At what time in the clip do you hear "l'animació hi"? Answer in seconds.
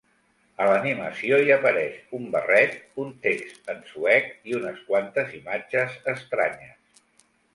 0.67-1.51